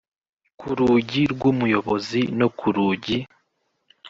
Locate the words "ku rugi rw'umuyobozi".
0.59-2.21